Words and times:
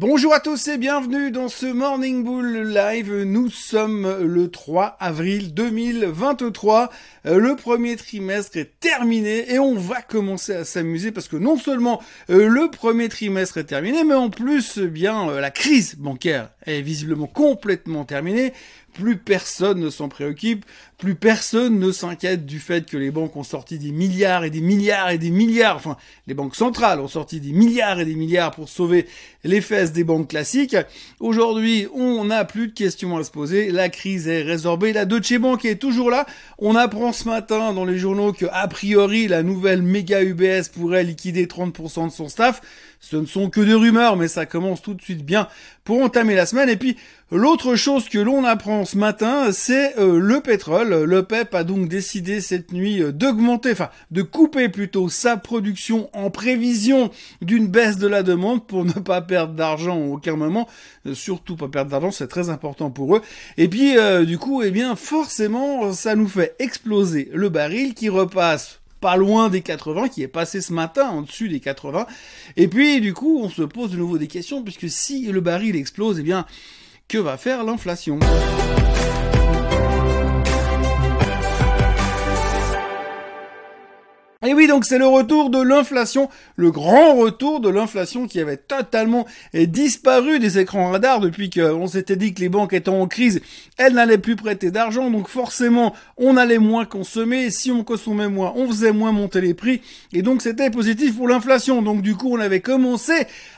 Bonjour 0.00 0.32
à 0.32 0.38
tous 0.38 0.68
et 0.68 0.78
bienvenue 0.78 1.32
dans 1.32 1.48
ce 1.48 1.66
Morning 1.66 2.22
Bull 2.22 2.56
Live. 2.68 3.12
Nous 3.24 3.50
sommes 3.50 4.18
le 4.20 4.48
3 4.48 4.96
avril 5.00 5.52
2023. 5.54 6.90
Euh, 7.26 7.40
le 7.40 7.56
premier 7.56 7.96
trimestre 7.96 8.58
est 8.58 8.78
terminé 8.78 9.52
et 9.52 9.58
on 9.58 9.74
va 9.74 10.00
commencer 10.00 10.54
à 10.54 10.64
s'amuser 10.64 11.10
parce 11.10 11.26
que 11.26 11.36
non 11.36 11.56
seulement 11.56 12.00
euh, 12.30 12.46
le 12.46 12.70
premier 12.70 13.08
trimestre 13.08 13.58
est 13.58 13.64
terminé, 13.64 14.04
mais 14.04 14.14
en 14.14 14.30
plus, 14.30 14.78
eh 14.80 14.86
bien, 14.86 15.30
euh, 15.30 15.40
la 15.40 15.50
crise 15.50 15.96
bancaire 15.96 16.50
est 16.64 16.80
visiblement 16.80 17.26
complètement 17.26 18.04
terminée 18.04 18.52
plus 18.98 19.16
personne 19.16 19.78
ne 19.78 19.90
s'en 19.90 20.08
préoccupe, 20.08 20.64
plus 20.98 21.14
personne 21.14 21.78
ne 21.78 21.92
s'inquiète 21.92 22.46
du 22.46 22.58
fait 22.58 22.90
que 22.90 22.96
les 22.96 23.12
banques 23.12 23.36
ont 23.36 23.44
sorti 23.44 23.78
des 23.78 23.92
milliards 23.92 24.42
et 24.42 24.50
des 24.50 24.60
milliards 24.60 25.10
et 25.10 25.18
des 25.18 25.30
milliards, 25.30 25.76
enfin 25.76 25.96
les 26.26 26.34
banques 26.34 26.56
centrales 26.56 26.98
ont 26.98 27.06
sorti 27.06 27.40
des 27.40 27.52
milliards 27.52 28.00
et 28.00 28.04
des 28.04 28.16
milliards 28.16 28.50
pour 28.50 28.68
sauver 28.68 29.06
les 29.44 29.60
fesses 29.60 29.92
des 29.92 30.02
banques 30.02 30.30
classiques. 30.30 30.76
Aujourd'hui, 31.20 31.86
on 31.94 32.24
n'a 32.24 32.44
plus 32.44 32.68
de 32.68 32.72
questions 32.72 33.16
à 33.16 33.22
se 33.22 33.30
poser, 33.30 33.70
la 33.70 33.88
crise 33.88 34.26
est 34.26 34.42
résorbée, 34.42 34.92
la 34.92 35.04
Deutsche 35.04 35.38
Bank 35.38 35.64
est 35.64 35.76
toujours 35.76 36.10
là. 36.10 36.26
On 36.58 36.74
apprend 36.74 37.12
ce 37.12 37.28
matin 37.28 37.72
dans 37.72 37.84
les 37.84 37.98
journaux 37.98 38.32
que 38.32 38.46
a 38.50 38.66
priori 38.66 39.28
la 39.28 39.44
nouvelle 39.44 39.82
méga 39.82 40.24
UBS 40.24 40.70
pourrait 40.74 41.04
liquider 41.04 41.46
30% 41.46 42.08
de 42.08 42.12
son 42.12 42.28
staff. 42.28 42.60
Ce 43.00 43.16
ne 43.16 43.26
sont 43.26 43.48
que 43.48 43.60
des 43.60 43.74
rumeurs, 43.74 44.16
mais 44.16 44.26
ça 44.26 44.44
commence 44.44 44.82
tout 44.82 44.92
de 44.92 45.00
suite 45.00 45.24
bien 45.24 45.48
pour 45.84 46.02
entamer 46.02 46.34
la 46.34 46.46
semaine. 46.46 46.68
Et 46.68 46.76
puis, 46.76 46.96
l'autre 47.30 47.76
chose 47.76 48.08
que 48.08 48.18
l'on 48.18 48.44
apprend 48.44 48.84
ce 48.84 48.98
matin, 48.98 49.52
c'est 49.52 49.96
euh, 49.98 50.18
le 50.18 50.40
pétrole. 50.40 51.04
Le 51.04 51.22
PEP 51.22 51.54
a 51.54 51.62
donc 51.62 51.88
décidé 51.88 52.40
cette 52.40 52.72
nuit 52.72 53.00
euh, 53.00 53.12
d'augmenter, 53.12 53.72
enfin, 53.72 53.90
de 54.10 54.22
couper 54.22 54.68
plutôt 54.68 55.08
sa 55.08 55.36
production 55.36 56.10
en 56.12 56.30
prévision 56.30 57.10
d'une 57.40 57.68
baisse 57.68 57.98
de 57.98 58.08
la 58.08 58.24
demande 58.24 58.66
pour 58.66 58.84
ne 58.84 58.92
pas 58.92 59.22
perdre 59.22 59.54
d'argent 59.54 59.96
à 59.96 60.06
aucun 60.06 60.34
moment. 60.34 60.68
Euh, 61.06 61.14
surtout 61.14 61.56
pas 61.56 61.68
perdre 61.68 61.92
d'argent, 61.92 62.10
c'est 62.10 62.28
très 62.28 62.50
important 62.50 62.90
pour 62.90 63.16
eux. 63.16 63.22
Et 63.56 63.68
puis, 63.68 63.94
du 64.26 64.38
coup, 64.38 64.62
eh 64.62 64.70
bien, 64.70 64.96
forcément, 64.96 65.92
ça 65.92 66.16
nous 66.16 66.28
fait 66.28 66.56
exploser 66.58 67.30
le 67.32 67.48
baril 67.48 67.94
qui 67.94 68.08
repasse 68.08 68.80
pas 69.00 69.16
loin 69.16 69.48
des 69.48 69.60
80, 69.60 70.08
qui 70.08 70.22
est 70.22 70.28
passé 70.28 70.60
ce 70.60 70.72
matin 70.72 71.08
en 71.08 71.22
dessus 71.22 71.48
des 71.48 71.60
80. 71.60 72.06
Et 72.56 72.68
puis, 72.68 73.00
du 73.00 73.14
coup, 73.14 73.40
on 73.42 73.48
se 73.48 73.62
pose 73.62 73.92
de 73.92 73.96
nouveau 73.96 74.18
des 74.18 74.28
questions, 74.28 74.62
puisque 74.62 74.88
si 74.90 75.26
le 75.26 75.40
baril 75.40 75.76
explose, 75.76 76.18
eh 76.18 76.22
bien, 76.22 76.46
que 77.08 77.18
va 77.18 77.36
faire 77.36 77.64
l'inflation? 77.64 78.18
Et 84.48 84.54
oui, 84.54 84.66
donc 84.66 84.86
c'est 84.86 84.96
le 84.96 85.06
retour 85.06 85.50
de 85.50 85.60
l'inflation, 85.60 86.30
le 86.56 86.70
grand 86.70 87.16
retour 87.16 87.60
de 87.60 87.68
l'inflation 87.68 88.26
qui 88.26 88.40
avait 88.40 88.56
totalement 88.56 89.26
disparu 89.52 90.38
des 90.38 90.58
écrans 90.58 90.90
radars 90.90 91.20
depuis 91.20 91.50
qu'on 91.50 91.86
s'était 91.86 92.16
dit 92.16 92.32
que 92.32 92.40
les 92.40 92.48
banques 92.48 92.72
étant 92.72 92.98
en 92.98 93.06
crise, 93.06 93.42
elles 93.76 93.92
n'allaient 93.92 94.16
plus 94.16 94.36
prêter 94.36 94.70
d'argent, 94.70 95.10
donc 95.10 95.28
forcément 95.28 95.94
on 96.16 96.38
allait 96.38 96.56
moins 96.56 96.86
consommer, 96.86 97.50
si 97.50 97.70
on 97.70 97.84
consommait 97.84 98.30
moins, 98.30 98.54
on 98.56 98.66
faisait 98.68 98.92
moins 98.92 99.12
monter 99.12 99.42
les 99.42 99.52
prix, 99.52 99.82
et 100.14 100.22
donc 100.22 100.40
c'était 100.40 100.70
positif 100.70 101.14
pour 101.18 101.28
l'inflation. 101.28 101.82
Donc 101.82 102.00
du 102.00 102.14
coup 102.14 102.30
on 102.32 102.40
avait 102.40 102.60
commencé 102.60 103.12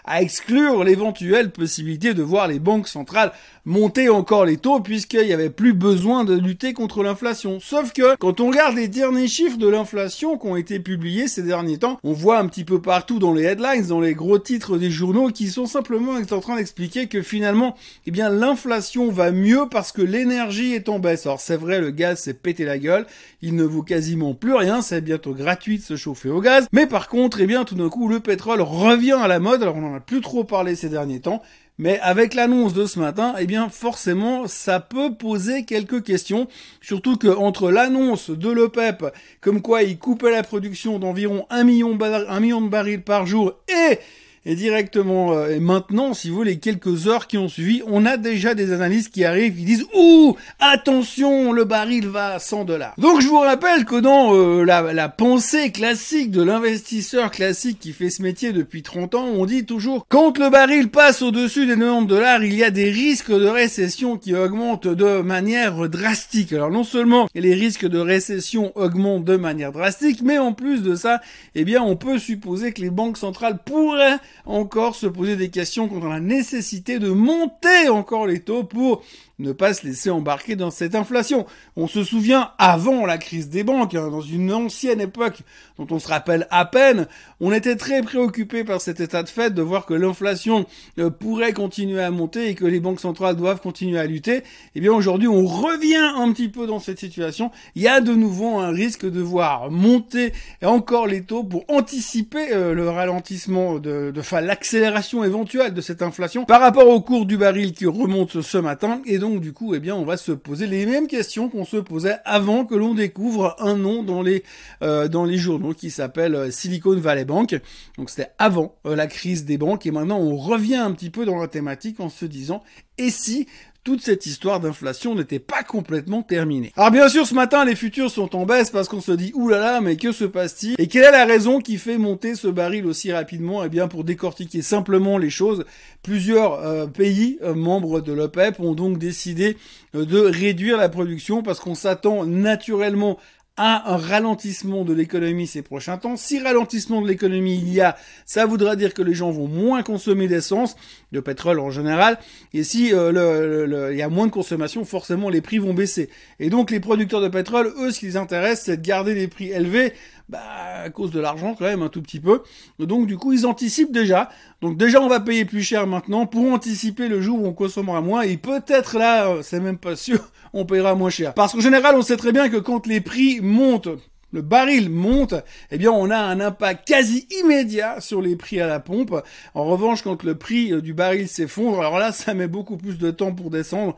à 0.05 0.23
exclure 0.23 0.83
l'éventuelle 0.83 1.53
possibilité 1.53 2.15
de 2.15 2.23
voir 2.25 2.49
les 2.49 2.59
banques 2.59 2.89
centrales 2.89 3.31
monter 3.65 4.09
encore 4.09 4.47
les 4.47 4.57
taux 4.57 4.81
puisqu'il 4.81 5.27
n'y 5.27 5.33
avait 5.33 5.51
plus 5.51 5.75
besoin 5.75 6.25
de 6.25 6.35
lutter 6.35 6.73
contre 6.73 7.05
l'inflation. 7.05 7.61
Sauf 7.61 7.93
que 7.93 8.17
quand 8.17 8.41
on 8.41 8.49
regarde 8.49 8.75
les 8.75 8.89
derniers 8.89 9.29
chiffres 9.29 9.59
de 9.59 9.69
l'inflation 9.69 10.39
qui 10.39 10.47
ont 10.47 10.57
été 10.57 10.80
publiés 10.81 11.29
ces 11.29 11.43
derniers 11.43 11.79
temps, 11.79 11.99
on 12.03 12.13
voit 12.13 12.39
un 12.39 12.47
petit 12.47 12.65
peu 12.65 12.81
partout 12.81 13.19
dans 13.19 13.33
les 13.33 13.45
headlines, 13.45 13.87
dans 13.87 14.01
les 14.01 14.15
gros 14.15 14.39
titres 14.39 14.79
des 14.79 14.91
journaux 14.91 15.29
qui 15.29 15.49
sont 15.49 15.67
simplement 15.67 16.13
en 16.13 16.41
train 16.41 16.57
d'expliquer 16.57 17.07
que 17.07 17.23
finalement, 17.23 17.77
eh 18.07 18.11
bien, 18.11 18.29
l'inflation 18.29 19.11
va 19.11 19.31
mieux 19.31 19.67
parce 19.71 19.93
que 19.93 20.03
l'énergie 20.03 20.75
est 20.75 20.89
en 20.89 20.99
baisse. 20.99 21.27
Alors 21.27 21.41
c'est 21.41 21.57
vrai, 21.57 21.81
le 21.81 21.91
gaz 21.91 22.21
s'est 22.21 22.35
pété 22.35 22.65
la 22.65 22.79
gueule, 22.79 23.07
il 23.43 23.55
ne 23.55 23.65
vaut 23.65 23.83
quasiment 23.83 24.35
plus 24.35 24.55
rien, 24.55 24.83
c'est 24.83 25.01
bientôt 25.01 25.35
gratuit 25.35 25.79
de 25.79 25.83
se 25.83 25.97
chauffer 25.97 26.31
au 26.31 26.41
gaz. 26.41 26.67
Mais 26.73 26.87
par 26.87 27.09
contre, 27.09 27.41
eh 27.41 27.47
bien, 27.47 27.65
tout 27.65 27.75
d'un 27.75 27.89
coup, 27.89 28.09
le 28.09 28.21
pétrole 28.21 28.61
revient 28.61 29.19
à 29.21 29.29
la 29.29 29.39
mode. 29.39 29.63
Alors 29.63 29.77
on 29.77 29.93
en 29.93 29.95
a 29.95 30.01
plus 30.01 30.21
trop 30.21 30.45
parlé 30.45 30.75
ces 30.75 30.89
derniers 30.89 31.21
temps. 31.21 31.43
Mais 31.81 31.99
avec 32.01 32.35
l'annonce 32.35 32.75
de 32.75 32.85
ce 32.85 32.99
matin, 32.99 33.35
eh 33.39 33.47
bien 33.47 33.71
forcément, 33.71 34.47
ça 34.47 34.81
peut 34.81 35.15
poser 35.15 35.65
quelques 35.65 36.05
questions. 36.05 36.47
Surtout 36.83 37.17
que 37.17 37.29
entre 37.29 37.71
l'annonce 37.71 38.29
de 38.29 38.51
l'OPEP, 38.51 39.07
comme 39.41 39.63
quoi 39.63 39.83
il 39.83 39.99
coupait 39.99 40.31
la 40.31 40.43
production 40.43 40.99
d'environ 40.99 41.47
un 41.49 41.65
million, 41.65 41.99
un 42.03 42.41
million 42.41 42.61
de 42.61 42.69
barils 42.69 43.01
par 43.01 43.25
jour, 43.25 43.55
et 43.67 43.99
et 44.47 44.55
directement, 44.55 45.35
euh, 45.35 45.51
et 45.51 45.61
maintenant, 45.61 46.15
si 46.15 46.31
vous 46.31 46.37
voulez, 46.37 46.59
quelques 46.59 47.09
heures 47.09 47.27
qui 47.27 47.37
ont 47.37 47.49
suivi, 47.49 47.83
on 47.87 48.07
a 48.07 48.17
déjà 48.17 48.55
des 48.55 48.73
analystes 48.73 49.13
qui 49.13 49.25
arrivent, 49.25 49.55
qui 49.55 49.65
disent 49.65 49.85
Ouh, 49.95 50.35
attention, 50.59 51.53
le 51.53 51.65
baril 51.65 52.09
va 52.09 52.35
à 52.35 52.39
100 52.39 52.65
dollars. 52.65 52.95
Donc 52.97 53.21
je 53.21 53.29
vous 53.29 53.41
rappelle 53.41 53.85
que 53.85 54.01
dans 54.01 54.35
euh, 54.35 54.65
la, 54.65 54.95
la, 54.95 55.11
pensée 55.11 55.73
classique 55.73 56.31
de 56.31 56.43
l'investisseur 56.43 57.31
classique 57.31 57.79
qui 57.81 57.93
fait 57.93 58.09
ce 58.09 58.23
métier 58.23 58.53
depuis 58.53 58.83
30 58.83 59.15
ans, 59.15 59.27
on 59.27 59.45
dit 59.45 59.67
toujours 59.67 60.07
quand 60.09 60.39
le 60.39 60.49
baril 60.49 60.89
passe 60.89 61.21
au-dessus 61.21 61.67
des 61.67 61.77
90 61.77 62.07
dollars, 62.07 62.43
il 62.43 62.55
y 62.55 62.65
a 62.65 62.71
des 62.71 62.91
risques 62.91 63.33
de 63.33 63.47
récession 63.47 64.17
qui 64.17 64.35
augmentent 64.35 64.89
de 64.89 65.21
manière 65.21 65.89
drastique. 65.89 66.55
Alors 66.55 66.71
non 66.71 66.85
seulement 66.85 67.29
les 67.35 67.55
risques 67.55 67.87
de 67.87 67.99
récession 67.99 68.73
augmentent 68.75 69.25
de 69.25 69.37
manière 69.37 69.73
drastique, 69.73 70.23
mais 70.23 70.39
en 70.39 70.55
plus 70.55 70.83
de 70.83 70.95
ça, 70.95 71.21
eh 71.55 71.65
bien 71.65 71.83
on 71.83 71.97
peut 71.97 72.19
supposer 72.19 72.73
que 72.73 72.81
les 72.81 72.91
banques 72.91 73.19
centrales 73.19 73.59
pourraient 73.65 74.19
encore 74.47 74.95
se 74.95 75.07
poser 75.07 75.37
des 75.37 75.51
questions 75.51 75.89
à 76.05 76.09
la 76.09 76.21
nécessité 76.21 76.99
de 76.99 77.11
monter 77.11 77.89
encore 77.89 78.27
les 78.27 78.41
taux 78.41 78.65
pour 78.65 79.03
ne 79.41 79.53
pas 79.53 79.75
se 79.75 79.87
laisser 79.87 80.11
embarquer 80.11 80.55
dans 80.55 80.71
cette 80.71 80.95
inflation. 80.95 81.47
On 81.77 81.89
se 81.89 82.05
souvient, 82.05 82.53
avant 82.59 83.07
la 83.07 83.19
crise 83.19 83.49
des 83.49 83.65
banques, 83.65 83.95
hein, 83.95 84.09
dans 84.11 84.21
une 84.21 84.53
ancienne 84.53 85.01
époque 85.01 85.43
dont 85.79 85.87
on 85.91 85.99
se 85.99 86.09
rappelle 86.09 86.47
à 86.51 86.65
peine, 86.67 87.07
on 87.41 87.53
était 87.53 87.77
très 87.77 88.03
préoccupé 88.03 88.65
par 88.65 88.81
cet 88.81 89.01
état 89.01 89.23
de 89.23 89.29
fait 89.29 89.51
de 89.55 89.63
voir 89.63 89.87
que 89.87 89.95
l'inflation 89.95 90.67
euh, 90.99 91.11
pourrait 91.11 91.53
continuer 91.53 92.03
à 92.03 92.11
monter 92.11 92.49
et 92.49 92.55
que 92.55 92.67
les 92.67 92.81
banques 92.81 93.01
centrales 93.01 93.37
doivent 93.37 93.61
continuer 93.61 93.99
à 93.99 94.07
lutter. 94.07 94.43
Eh 94.75 94.81
bien 94.81 94.93
aujourd'hui, 94.93 95.29
on 95.29 95.47
revient 95.47 96.13
un 96.17 96.31
petit 96.33 96.49
peu 96.49 96.67
dans 96.67 96.79
cette 96.79 96.99
situation. 96.99 97.51
Il 97.75 97.83
y 97.83 97.89
a 97.89 98.01
de 98.01 98.15
nouveau 98.15 98.59
un 98.59 98.71
risque 98.71 99.11
de 99.11 99.21
voir 99.21 99.71
monter 99.71 100.33
encore 100.63 101.07
les 101.07 101.23
taux 101.23 101.45
pour 101.45 101.65
anticiper 101.69 102.53
euh, 102.53 102.75
le 102.75 102.91
ralentissement 102.91 103.79
de, 103.79 104.11
de 104.11 104.20
l'accélération 104.41 105.25
éventuelle 105.25 105.75
de 105.75 105.81
cette 105.81 106.03
inflation 106.03 106.45
par 106.45 106.61
rapport 106.61 106.89
au 106.89 107.01
cours 107.01 107.27
du 107.27 107.37
baril 107.37 107.73
qui 107.73 107.87
remonte 107.87 108.41
ce 108.41 108.59
matin 108.59 109.03
et 109.07 109.19
donc 109.19 109.41
du 109.41 109.53
coup, 109.53 109.75
eh 109.75 109.81
bien, 109.81 109.95
on 109.95 110.05
va 110.05 110.17
se 110.17 110.33
poser 110.33 110.67
les 110.67 110.87
mêmes 110.87 111.07
questions 111.07 111.49
qu'on 111.49 111.65
se 111.65 111.77
posait 111.77 112.17
avant 112.25 112.65
que 112.65 112.75
l'on 112.75 112.95
découvre 112.95 113.57
un 113.59 113.77
nom 113.77 114.03
dans 114.03 114.23
les 114.23 114.45
euh, 114.83 115.09
dans 115.09 115.25
les 115.25 115.39
journaux 115.39 115.75
qui 115.75 115.91
s'appelle 115.91 116.35
euh, 116.35 116.51
Silicon 116.51 116.97
Valley 116.97 117.25
Bank. 117.25 117.59
Donc 117.99 118.11
c'était 118.11 118.31
avant 118.39 118.77
euh, 118.87 118.97
la 118.97 119.07
crise 119.07 119.45
des 119.45 119.59
banques 119.59 119.87
et 119.87 119.91
maintenant 119.91 120.19
on 120.19 120.37
revient 120.37 120.77
un 120.77 120.93
petit 120.93 121.11
peu 121.11 121.25
dans 121.25 121.39
la 121.39 121.49
thématique 121.49 122.01
en 122.01 122.09
se 122.09 122.25
disant 122.25 122.63
et 122.99 123.11
si 123.11 123.47
toute 123.83 124.03
cette 124.03 124.27
histoire 124.27 124.61
d'inflation 124.61 125.15
n'était 125.15 125.39
pas 125.39 125.63
complètement 125.63 126.23
terminée. 126.23 126.73
Alors 126.77 126.91
bien 126.91 127.09
sûr, 127.09 127.27
ce 127.27 127.35
matin, 127.35 127.65
les 127.65 127.75
futurs 127.75 128.11
sont 128.11 128.37
en 128.37 128.45
baisse 128.45 128.71
parce 128.71 128.89
qu'on 128.89 129.01
se 129.01 129.13
dit, 129.13 129.33
oulala, 129.35 129.81
mais 129.81 129.97
que 129.97 130.13
se 130.13 130.25
passe-t-il? 130.25 130.75
Et 130.79 130.87
quelle 130.87 131.05
est 131.05 131.13
la 131.13 131.25
raison 131.25 131.61
qui 131.61 131.79
fait 131.79 131.97
monter 131.97 132.35
ce 132.35 132.49
baril 132.49 132.87
aussi 132.87 133.13
rapidement? 133.13 133.65
Eh 133.65 133.69
bien, 133.69 133.89
pour 133.89 134.05
décortiquer 134.05 134.63
simplement 134.63 135.17
les 135.17 135.31
choses, 135.31 135.65
plusieurs 136.03 136.55
euh, 136.65 136.87
pays 136.87 137.39
euh, 137.43 137.55
membres 137.55 138.01
de 138.01 138.13
l'OPEP 138.13 138.61
ont 138.61 138.75
donc 138.75 138.99
décidé 138.99 139.57
euh, 139.95 140.05
de 140.05 140.19
réduire 140.19 140.77
la 140.77 140.89
production 140.89 141.43
parce 141.43 141.61
qu'on 141.61 141.75
s'attend 141.75 142.27
naturellement 142.27 143.19
un 143.61 143.97
ralentissement 143.97 144.85
de 144.85 144.95
l'économie 144.95 145.47
ces 145.47 145.63
prochains 145.63 145.99
temps. 145.99 146.17
Si 146.17 146.41
ralentissement 146.41 147.03
de 147.03 147.09
l'économie 147.09 147.59
il 147.59 147.73
y 147.73 147.81
a, 147.81 147.97
ça 148.25 148.47
voudra 148.47 148.77
dire 148.77 148.95
que 148.95 149.03
les 149.03 149.15
gens 149.15 149.31
vont 149.31 149.49
moins 149.49 149.83
consommer 149.83 150.29
d'essence, 150.29 150.77
de 151.13 151.21
pétrole 151.21 151.61
en 151.61 151.71
général, 151.71 152.19
et 152.55 152.65
si 152.65 152.95
euh, 152.95 153.91
il 153.93 153.99
y 153.99 154.03
a 154.03 154.09
moins 154.09 154.27
de 154.27 154.33
consommation, 154.33 154.85
forcément 154.85 155.29
les 155.29 155.41
prix 155.41 155.59
vont 155.59 155.75
baisser. 155.75 156.09
Et 156.39 156.49
donc 156.49 156.71
les 156.71 156.81
producteurs 156.81 157.21
de 157.21 157.29
pétrole, 157.29 157.73
eux, 157.79 157.91
ce 157.91 158.01
qui 158.01 158.07
les 158.07 158.17
intéresse, 158.17 158.63
c'est 158.65 158.79
de 158.79 158.83
garder 158.83 159.15
des 159.15 159.29
prix 159.29 159.51
élevés 159.51 159.93
bah, 160.31 160.39
à 160.85 160.91
cause 160.91 161.11
de 161.11 161.19
l'argent 161.19 161.55
quand 161.59 161.65
même 161.65 161.83
un 161.83 161.89
tout 161.89 162.01
petit 162.01 162.21
peu. 162.21 162.43
Donc 162.79 163.07
du 163.07 163.19
coup, 163.19 163.33
ils 163.33 163.47
anticipent 163.47 163.93
déjà. 163.93 164.31
Donc 164.63 164.77
déjà, 164.77 165.01
on 165.01 165.09
va 165.09 165.21
payer 165.21 165.45
plus 165.45 165.63
cher 165.63 165.87
maintenant 165.87 166.27
pour 166.27 166.53
anticiper 166.53 167.09
le 167.09 167.21
jour 167.21 167.43
où 167.43 167.47
on 167.47 167.53
consommera 167.53 168.01
moins. 168.01 168.23
Et 168.23 168.37
peut-être 168.37 168.97
là, 168.97 169.29
euh, 169.29 169.43
c'est 169.43 169.61
même 169.61 169.79
pas 169.79 169.97
sûr, 169.97 170.31
on 170.53 170.65
payera 170.65 170.95
moins 170.95 171.11
cher. 171.11 171.35
Parce 171.35 171.53
qu'en 171.53 171.61
général, 171.61 171.97
on 171.97 172.03
sait 172.03 172.17
très 172.17 172.33
bien 172.33 172.49
que 172.49 172.59
quand 172.59 172.87
les 172.87 173.01
prix 173.01 173.41
montent 173.41 173.89
le 174.33 174.43
baril 174.43 174.91
monte, 174.91 175.35
eh 175.73 175.79
bien 175.79 175.91
on 175.91 176.09
a 176.09 176.17
un 176.17 176.39
impact 176.39 176.87
quasi 176.87 177.27
immédiat 177.43 178.01
sur 178.01 178.23
les 178.23 178.37
prix 178.37 178.61
à 178.61 178.69
la 178.69 178.79
pompe. 178.79 179.15
En 179.55 179.65
revanche, 179.65 180.03
quand 180.03 180.23
le 180.23 180.37
prix 180.37 180.73
euh, 180.73 180.81
du 180.81 180.95
baril 180.95 181.27
s'effondre, 181.27 181.81
alors 181.81 181.99
là 181.99 182.13
ça 182.13 182.33
met 182.33 182.47
beaucoup 182.47 182.77
plus 182.77 182.97
de 182.99 183.11
temps 183.11 183.33
pour 183.33 183.51
descendre. 183.51 183.97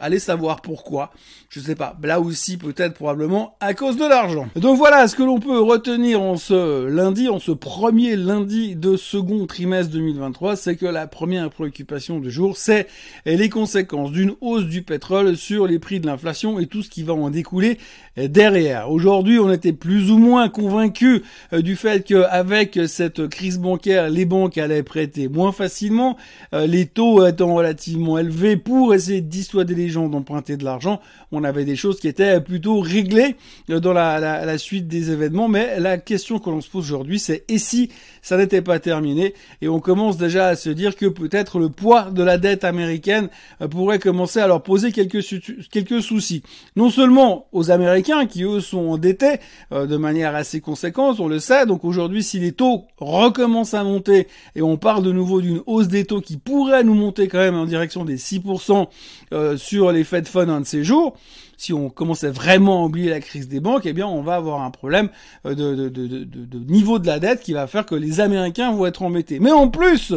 Allez 0.00 0.18
savoir 0.18 0.60
pourquoi. 0.60 1.12
Je 1.48 1.60
sais 1.60 1.76
pas. 1.76 1.96
Là 2.02 2.20
aussi, 2.20 2.56
peut-être 2.56 2.94
probablement 2.94 3.56
à 3.60 3.74
cause 3.74 3.96
de 3.96 4.04
l'argent. 4.04 4.48
Donc 4.56 4.76
voilà 4.76 5.06
ce 5.06 5.14
que 5.14 5.22
l'on 5.22 5.38
peut 5.38 5.60
retenir 5.60 6.20
en 6.20 6.36
ce 6.36 6.86
lundi, 6.86 7.28
en 7.28 7.38
ce 7.38 7.52
premier 7.52 8.16
lundi 8.16 8.74
de 8.74 8.96
second 8.96 9.46
trimestre 9.46 9.92
2023, 9.92 10.56
c'est 10.56 10.76
que 10.76 10.86
la 10.86 11.06
première 11.06 11.48
préoccupation 11.50 12.18
du 12.18 12.30
jour, 12.30 12.56
c'est 12.56 12.88
les 13.24 13.48
conséquences 13.48 14.10
d'une 14.10 14.34
hausse 14.40 14.64
du 14.64 14.82
pétrole 14.82 15.36
sur 15.36 15.66
les 15.66 15.78
prix 15.78 16.00
de 16.00 16.06
l'inflation 16.06 16.58
et 16.58 16.66
tout 16.66 16.82
ce 16.82 16.90
qui 16.90 17.04
va 17.04 17.14
en 17.14 17.30
découler 17.30 17.78
derrière. 18.16 18.90
Aujourd'hui, 18.90 19.38
on 19.38 19.50
était 19.50 19.72
plus 19.72 20.10
ou 20.10 20.18
moins 20.18 20.48
convaincu 20.48 21.22
euh, 21.52 21.62
du 21.62 21.76
fait 21.76 22.04
qu'avec 22.04 22.78
cette 22.86 23.28
crise 23.28 23.58
bancaire, 23.58 24.08
les 24.08 24.24
banques 24.24 24.58
allaient 24.58 24.82
prêter 24.82 25.28
moins 25.28 25.52
facilement, 25.52 26.16
euh, 26.52 26.66
les 26.66 26.86
taux 26.86 27.26
étant 27.26 27.54
relativement 27.54 28.18
élevés 28.18 28.56
pour 28.56 28.94
essayer 28.94 29.20
de 29.20 29.28
dissuader 29.28 29.74
les 29.74 29.83
gens 29.88 30.08
d'emprunter 30.08 30.56
de 30.56 30.64
l'argent. 30.64 31.00
On 31.32 31.44
avait 31.44 31.64
des 31.64 31.76
choses 31.76 32.00
qui 32.00 32.08
étaient 32.08 32.40
plutôt 32.40 32.80
réglées 32.80 33.36
euh, 33.70 33.80
dans 33.80 33.92
la, 33.92 34.58
suite 34.58 34.88
des 34.88 35.10
événements, 35.10 35.48
mais 35.48 35.80
la 35.80 35.98
question 35.98 36.38
que 36.38 36.50
l'on 36.50 36.60
se 36.60 36.68
pose 36.68 36.84
aujourd'hui, 36.84 37.18
c'est 37.18 37.44
et 37.48 37.58
si 37.58 37.90
ça 38.22 38.36
n'était 38.36 38.62
pas 38.62 38.78
terminé? 38.78 39.34
Et 39.60 39.68
on 39.68 39.80
commence 39.80 40.16
déjà 40.16 40.48
à 40.48 40.56
se 40.56 40.70
dire 40.70 40.96
que 40.96 41.06
peut-être 41.06 41.58
le 41.58 41.68
poids 41.68 42.10
de 42.10 42.22
la 42.22 42.38
dette 42.38 42.64
américaine 42.64 43.28
pourrait 43.70 43.98
commencer 43.98 44.40
à 44.40 44.46
leur 44.46 44.62
poser 44.62 44.92
quelques, 44.92 45.24
quelques 45.70 46.02
soucis. 46.02 46.42
Non 46.76 46.90
seulement 46.90 47.46
aux 47.52 47.70
Américains, 47.70 48.26
qui 48.26 48.44
eux 48.44 48.60
sont 48.60 48.88
endettés 48.90 49.38
euh, 49.72 49.86
de 49.86 49.96
manière 49.96 50.34
assez 50.34 50.60
conséquente, 50.60 51.20
on 51.20 51.28
le 51.28 51.38
sait. 51.38 51.66
Donc 51.66 51.84
aujourd'hui, 51.84 52.22
si 52.22 52.38
les 52.38 52.52
taux 52.52 52.84
recommencent 52.98 53.74
à 53.74 53.84
monter 53.84 54.28
et 54.56 54.62
on 54.62 54.76
parle 54.76 55.02
de 55.02 55.12
nouveau 55.12 55.40
d'une 55.40 55.60
hausse 55.66 55.88
des 55.88 56.04
taux 56.04 56.20
qui 56.20 56.36
pourrait 56.36 56.84
nous 56.84 56.94
monter 56.94 57.28
quand 57.28 57.38
même 57.38 57.54
en 57.54 57.66
direction 57.66 58.04
des 58.04 58.16
6% 58.16 58.88
euh, 59.32 59.56
sur 59.56 59.73
les 59.92 60.04
Fed 60.04 60.26
Funds 60.28 60.48
un 60.48 60.60
de 60.60 60.66
ces 60.66 60.84
jours, 60.84 61.16
si 61.56 61.72
on 61.72 61.90
commençait 61.90 62.30
vraiment 62.30 62.82
à 62.82 62.86
oublier 62.86 63.10
la 63.10 63.20
crise 63.20 63.48
des 63.48 63.60
banques, 63.60 63.86
eh 63.86 63.92
bien, 63.92 64.06
on 64.06 64.22
va 64.22 64.36
avoir 64.36 64.62
un 64.62 64.70
problème 64.70 65.08
euh, 65.46 65.54
de, 65.54 65.88
de, 65.88 66.06
de, 66.06 66.24
de, 66.24 66.72
niveau 66.72 66.98
de 66.98 67.06
la 67.06 67.18
dette 67.18 67.40
qui 67.40 67.52
va 67.52 67.66
faire 67.66 67.86
que 67.86 67.94
les 67.94 68.20
Américains 68.20 68.72
vont 68.72 68.86
être 68.86 69.02
embêtés. 69.02 69.38
Mais 69.40 69.52
en 69.52 69.68
plus 69.68 70.12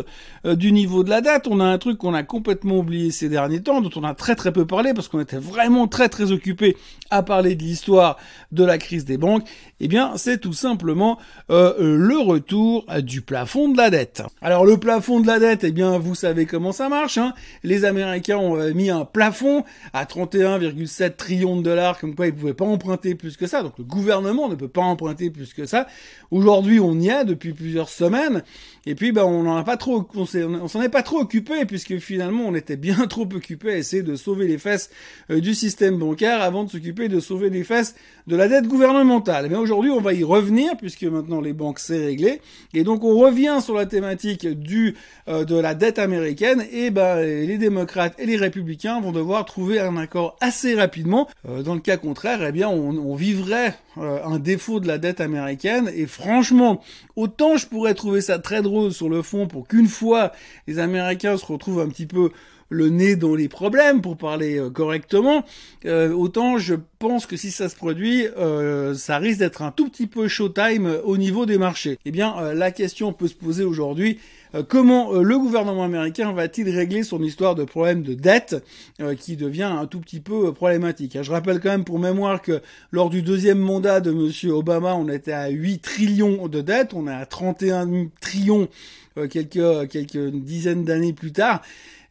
euh, 0.45 0.55
du 0.55 0.71
niveau 0.71 1.03
de 1.03 1.09
la 1.09 1.21
dette, 1.21 1.47
on 1.47 1.59
a 1.59 1.65
un 1.65 1.77
truc 1.77 1.97
qu'on 1.97 2.13
a 2.13 2.23
complètement 2.23 2.77
oublié 2.77 3.11
ces 3.11 3.29
derniers 3.29 3.61
temps, 3.61 3.81
dont 3.81 3.91
on 3.95 4.03
a 4.03 4.13
très 4.13 4.35
très 4.35 4.51
peu 4.51 4.65
parlé 4.65 4.93
parce 4.93 5.07
qu'on 5.07 5.19
était 5.19 5.37
vraiment 5.37 5.87
très 5.87 6.09
très 6.09 6.31
occupé 6.31 6.77
à 7.09 7.23
parler 7.23 7.55
de 7.55 7.63
l'histoire 7.63 8.17
de 8.51 8.63
la 8.63 8.77
crise 8.77 9.05
des 9.05 9.17
banques. 9.17 9.47
Eh 9.79 9.87
bien, 9.87 10.13
c'est 10.17 10.39
tout 10.39 10.53
simplement 10.53 11.17
euh, 11.49 11.73
le 11.79 12.17
retour 12.17 12.85
du 13.01 13.21
plafond 13.21 13.69
de 13.69 13.77
la 13.77 13.89
dette. 13.89 14.23
Alors, 14.41 14.65
le 14.65 14.77
plafond 14.77 15.19
de 15.19 15.27
la 15.27 15.39
dette, 15.39 15.63
eh 15.63 15.71
bien, 15.71 15.97
vous 15.97 16.15
savez 16.15 16.45
comment 16.45 16.71
ça 16.71 16.89
marche. 16.89 17.17
Hein 17.17 17.33
les 17.63 17.85
Américains 17.85 18.37
ont 18.37 18.57
mis 18.73 18.89
un 18.89 19.05
plafond 19.05 19.63
à 19.93 20.05
31,7 20.05 21.15
trillions 21.27 21.57
de 21.57 21.61
dollars, 21.61 21.99
comme 21.99 22.15
quoi 22.15 22.27
ils 22.27 22.33
pouvaient 22.33 22.53
pas 22.53 22.63
emprunter 22.63 23.13
plus 23.13 23.35
que 23.35 23.47
ça. 23.47 23.61
Donc 23.61 23.73
le 23.77 23.83
gouvernement 23.83 24.47
ne 24.47 24.55
peut 24.55 24.69
pas 24.69 24.81
emprunter 24.81 25.29
plus 25.29 25.53
que 25.53 25.65
ça. 25.65 25.87
Aujourd'hui, 26.31 26.79
on 26.79 26.97
y 26.97 27.09
est 27.09 27.25
depuis 27.25 27.51
plusieurs 27.51 27.89
semaines. 27.89 28.43
Et 28.85 28.95
puis, 28.95 29.11
ben, 29.11 29.25
on 29.25 29.43
n'en 29.43 29.57
a 29.57 29.63
pas 29.65 29.75
trop, 29.75 30.07
on 30.15 30.25
s'en 30.25 30.81
est 30.81 30.89
pas 30.89 31.03
trop 31.03 31.19
occupé 31.19 31.65
puisque 31.65 31.97
finalement, 31.97 32.45
on 32.47 32.55
était 32.55 32.77
bien 32.77 33.07
trop 33.09 33.23
occupé 33.23 33.73
à 33.73 33.77
essayer 33.77 34.03
de 34.03 34.15
sauver 34.15 34.47
les 34.47 34.57
fesses 34.57 34.89
euh, 35.29 35.41
du 35.41 35.53
système 35.53 35.97
bancaire 35.97 36.41
avant 36.41 36.63
de 36.63 36.69
s'occuper 36.69 37.09
de 37.09 37.19
sauver 37.19 37.49
les 37.49 37.65
fesses 37.65 37.95
de 38.27 38.37
la 38.37 38.47
dette 38.47 38.67
gouvernementale. 38.67 39.47
Mais 39.49 39.57
aujourd'hui, 39.57 39.91
on 39.91 39.99
va 39.99 40.13
y 40.13 40.23
revenir 40.23 40.77
puisque 40.77 41.03
maintenant 41.03 41.41
les 41.41 41.51
banques 41.51 41.79
c'est 41.79 42.05
réglé. 42.05 42.39
Et 42.73 42.85
donc, 42.85 43.03
on 43.03 43.17
revient 43.17 43.59
sur 43.61 43.73
la 43.73 43.85
thématique 43.85 44.47
du 44.47 44.95
euh, 45.27 45.43
de 45.43 45.57
la 45.57 45.73
dette 45.73 45.99
américaine. 45.99 46.63
Et 46.71 46.89
ben, 46.89 47.19
les 47.19 47.57
démocrates 47.57 48.15
et 48.17 48.25
les 48.25 48.37
républicains 48.37 49.01
vont 49.01 49.11
devoir 49.11 49.43
trouver 49.43 49.81
un 49.81 49.97
accord 49.97 50.37
assez 50.39 50.75
rapidement. 50.75 51.16
Euh, 51.47 51.63
dans 51.63 51.73
le 51.73 51.79
cas 51.79 51.97
contraire, 51.97 52.43
eh 52.43 52.51
bien, 52.51 52.67
on, 52.69 53.15
vivrait 53.15 53.73
un 53.95 54.37
défaut 54.37 54.79
de 54.79 54.87
la 54.87 54.99
dette 54.99 55.21
américaine. 55.21 55.89
Et 55.95 56.05
franchement, 56.05 56.81
autant 57.15 57.57
je 57.57 57.65
pourrais 57.65 57.95
trouver 57.95 58.21
ça 58.21 58.37
très 58.37 58.61
drôle 58.61 58.91
sur 58.91 59.09
le 59.09 59.23
fond 59.23 59.47
pour 59.47 59.67
qu'une 59.67 59.87
fois 59.87 60.31
les 60.67 60.77
Américains 60.77 61.37
se 61.37 61.45
retrouvent 61.45 61.79
un 61.79 61.89
petit 61.89 62.05
peu 62.05 62.29
le 62.69 62.89
nez 62.89 63.15
dans 63.15 63.35
les 63.35 63.47
problèmes, 63.47 64.01
pour 64.01 64.17
parler 64.17 64.57
euh, 64.57 64.69
correctement, 64.69 65.45
euh, 65.85 66.11
autant 66.11 66.57
je 66.57 66.75
pense 66.99 67.25
que 67.25 67.37
si 67.37 67.51
ça 67.51 67.69
se 67.69 67.75
produit, 67.75 68.27
euh, 68.37 68.93
ça 68.93 69.17
risque 69.17 69.39
d'être 69.39 69.61
un 69.61 69.71
tout 69.71 69.89
petit 69.89 70.07
peu 70.07 70.27
showtime 70.27 70.99
au 71.03 71.17
niveau 71.17 71.45
des 71.45 71.57
marchés. 71.57 71.99
Eh 72.05 72.11
bien, 72.11 72.53
la 72.53 72.71
question 72.71 73.13
peut 73.13 73.27
se 73.27 73.35
poser 73.35 73.63
aujourd'hui, 73.63 74.19
comment 74.67 75.13
le 75.13 75.37
gouvernement 75.37 75.83
américain 75.83 76.31
va-t-il 76.31 76.69
régler 76.69 77.03
son 77.03 77.21
histoire 77.21 77.55
de 77.55 77.63
problème 77.63 78.03
de 78.03 78.13
dette 78.13 78.63
qui 79.19 79.35
devient 79.35 79.63
un 79.63 79.85
tout 79.85 79.99
petit 79.99 80.19
peu 80.19 80.53
problématique 80.53 81.17
Je 81.21 81.31
rappelle 81.31 81.59
quand 81.59 81.69
même 81.69 81.83
pour 81.83 81.99
mémoire 81.99 82.41
que 82.41 82.61
lors 82.91 83.09
du 83.09 83.21
deuxième 83.21 83.59
mandat 83.59 83.99
de 83.99 84.11
Monsieur 84.11 84.51
Obama, 84.51 84.95
on 84.95 85.09
était 85.09 85.33
à 85.33 85.49
8 85.49 85.79
trillions 85.79 86.47
de 86.47 86.61
dettes, 86.61 86.93
on 86.93 87.07
est 87.07 87.13
à 87.13 87.25
31 87.25 88.07
trillions 88.21 88.67
quelques, 89.29 89.89
quelques 89.89 90.29
dizaines 90.31 90.83
d'années 90.83 91.13
plus 91.13 91.31
tard. 91.31 91.61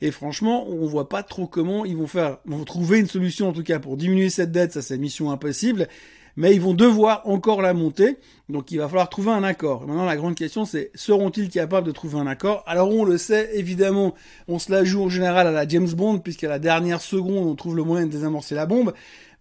Et 0.01 0.11
franchement, 0.11 0.69
on 0.69 0.87
voit 0.87 1.09
pas 1.09 1.23
trop 1.23 1.47
comment 1.47 1.85
ils 1.85 1.97
vont 1.97 2.07
faire, 2.07 2.39
vont 2.45 2.65
trouver 2.65 2.99
une 2.99 3.07
solution 3.07 3.49
en 3.49 3.53
tout 3.53 3.63
cas 3.63 3.79
pour 3.79 3.97
diminuer 3.97 4.29
cette 4.29 4.53
dette, 4.53 4.73
ça 4.73 4.83
c'est 4.83 4.99
mission 4.99 5.31
impossible. 5.31 5.89
Mais 6.37 6.55
ils 6.55 6.61
vont 6.61 6.75
devoir 6.75 7.23
encore 7.27 7.63
la 7.63 7.73
monter, 7.73 8.19
donc 8.49 8.71
il 8.71 8.79
va 8.79 8.89
falloir 8.89 9.09
trouver 9.09 9.33
un 9.33 9.43
accord. 9.43 9.87
maintenant 9.87 10.05
la 10.05 10.17
grande 10.17 10.35
question 10.35 10.65
c'est 10.65 10.91
seront-ils 10.95 11.49
capables 11.49 11.87
de 11.87 11.93
trouver 11.93 12.19
un 12.19 12.27
accord? 12.27 12.63
Alors 12.67 12.91
on 12.91 13.05
le 13.05 13.19
sait 13.19 13.51
évidemment, 13.55 14.15
on 14.49 14.59
se 14.59 14.71
la 14.71 14.85
joue 14.85 15.03
en 15.03 15.09
général 15.09 15.47
à 15.47 15.51
la 15.51 15.67
James 15.67 15.89
Bond 15.89 16.19
puisqu'à 16.19 16.49
la 16.49 16.59
dernière 16.59 17.01
seconde 17.01 17.47
on 17.47 17.55
trouve 17.55 17.77
le 17.77 17.83
moyen 17.83 18.07
de 18.07 18.13
désamorcer 18.13 18.55
la 18.55 18.67
bombe. 18.67 18.93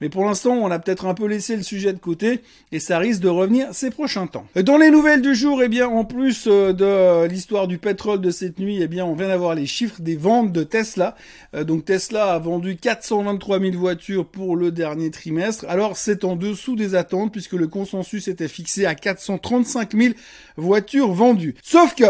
Mais 0.01 0.09
pour 0.09 0.25
l'instant, 0.25 0.51
on 0.51 0.69
a 0.71 0.79
peut-être 0.79 1.05
un 1.05 1.13
peu 1.13 1.25
laissé 1.25 1.55
le 1.55 1.63
sujet 1.63 1.93
de 1.93 1.99
côté 1.99 2.41
et 2.71 2.79
ça 2.79 2.99
risque 2.99 3.21
de 3.21 3.29
revenir 3.29 3.67
ces 3.71 3.91
prochains 3.91 4.27
temps. 4.27 4.45
Dans 4.55 4.77
les 4.77 4.91
nouvelles 4.91 5.21
du 5.21 5.33
jour, 5.35 5.63
eh 5.63 5.69
bien, 5.69 5.87
en 5.87 6.03
plus 6.03 6.47
euh, 6.47 6.73
de 6.73 7.27
l'histoire 7.27 7.67
du 7.67 7.77
pétrole 7.77 8.19
de 8.19 8.29
cette 8.29 8.59
nuit, 8.59 8.79
eh 8.81 8.87
bien, 8.87 9.05
on 9.05 9.15
vient 9.15 9.29
d'avoir 9.29 9.55
les 9.55 9.65
chiffres 9.65 10.01
des 10.01 10.17
ventes 10.17 10.51
de 10.51 10.63
Tesla. 10.63 11.15
Euh, 11.55 11.63
donc 11.63 11.85
Tesla 11.85 12.33
a 12.33 12.39
vendu 12.39 12.75
423 12.75 13.59
000 13.59 13.77
voitures 13.77 14.25
pour 14.25 14.57
le 14.57 14.71
dernier 14.71 15.11
trimestre. 15.11 15.65
Alors 15.69 15.95
c'est 15.95 16.25
en 16.25 16.35
dessous 16.35 16.75
des 16.75 16.95
attentes 16.95 17.31
puisque 17.31 17.53
le 17.53 17.67
consensus 17.67 18.27
était 18.27 18.49
fixé 18.49 18.85
à 18.85 18.94
435 18.95 19.93
000 19.93 20.13
voitures 20.57 21.13
vendues. 21.13 21.55
Sauf 21.63 21.95
que 21.95 22.05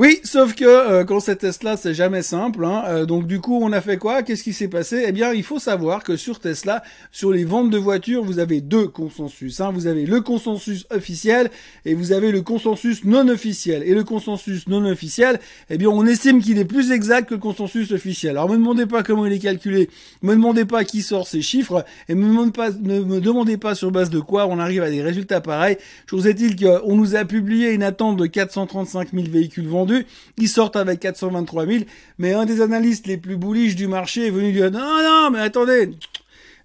oui, 0.00 0.20
sauf 0.22 0.54
que 0.54 0.64
euh, 0.64 1.04
quand 1.04 1.18
c'est 1.18 1.34
Tesla, 1.34 1.76
c'est 1.76 1.92
jamais 1.92 2.22
simple. 2.22 2.64
Hein. 2.64 2.84
Euh, 2.86 3.04
donc 3.04 3.26
du 3.26 3.40
coup, 3.40 3.58
on 3.60 3.72
a 3.72 3.80
fait 3.80 3.96
quoi? 3.96 4.22
Qu'est-ce 4.22 4.44
qui 4.44 4.52
s'est 4.52 4.68
passé? 4.68 5.02
Eh 5.08 5.10
bien, 5.10 5.32
il 5.32 5.42
faut 5.42 5.58
savoir 5.58 6.04
que 6.04 6.14
sur 6.14 6.38
Tesla, 6.38 6.84
sur 7.10 7.32
les 7.32 7.42
ventes 7.42 7.70
de 7.70 7.78
voitures, 7.78 8.22
vous 8.22 8.38
avez 8.38 8.60
deux 8.60 8.86
consensus. 8.86 9.60
Hein. 9.60 9.72
Vous 9.74 9.88
avez 9.88 10.06
le 10.06 10.20
consensus 10.20 10.86
officiel 10.90 11.50
et 11.84 11.94
vous 11.94 12.12
avez 12.12 12.30
le 12.30 12.42
consensus 12.42 13.04
non 13.04 13.26
officiel. 13.26 13.82
Et 13.82 13.92
le 13.92 14.04
consensus 14.04 14.68
non 14.68 14.84
officiel, 14.84 15.40
eh 15.68 15.78
bien, 15.78 15.88
on 15.88 16.06
estime 16.06 16.40
qu'il 16.40 16.58
est 16.58 16.64
plus 16.64 16.92
exact 16.92 17.30
que 17.30 17.34
le 17.34 17.40
consensus 17.40 17.90
officiel. 17.90 18.36
Alors, 18.36 18.48
me 18.48 18.54
demandez 18.54 18.86
pas 18.86 19.02
comment 19.02 19.26
il 19.26 19.32
est 19.32 19.40
calculé, 19.40 19.90
me 20.22 20.34
demandez 20.34 20.64
pas 20.64 20.84
qui 20.84 21.02
sort 21.02 21.26
ces 21.26 21.42
chiffres, 21.42 21.84
et 22.08 22.14
me 22.14 22.28
demandez 22.28 22.52
pas, 22.52 22.70
ne 22.70 23.00
me 23.00 23.20
demandez 23.20 23.56
pas 23.56 23.74
sur 23.74 23.90
base 23.90 24.10
de 24.10 24.20
quoi 24.20 24.46
on 24.46 24.60
arrive 24.60 24.84
à 24.84 24.90
des 24.90 25.02
résultats 25.02 25.40
pareils. 25.40 25.76
Chose 26.08 26.28
est-il 26.28 26.54
qu'on 26.54 26.94
nous 26.94 27.16
a 27.16 27.24
publié 27.24 27.72
une 27.72 27.82
attente 27.82 28.16
de 28.16 28.26
435 28.26 29.08
000 29.12 29.26
véhicules 29.28 29.66
vendus 29.66 29.87
ils 30.36 30.48
sortent 30.48 30.76
avec 30.76 31.00
423 31.00 31.66
000, 31.66 31.84
mais 32.18 32.32
un 32.34 32.44
des 32.44 32.60
analystes 32.60 33.06
les 33.06 33.16
plus 33.16 33.36
bullish 33.36 33.76
du 33.76 33.86
marché 33.88 34.26
est 34.26 34.30
venu 34.30 34.52
dire 34.52 34.70
non, 34.70 35.02
non, 35.02 35.30
mais 35.30 35.40
attendez, 35.40 35.90